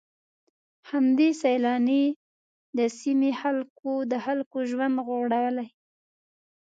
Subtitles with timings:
[0.89, 2.05] همدې سيلانۍ
[2.77, 3.31] د سيمې
[4.11, 5.67] د خلکو ژوند غوړولی.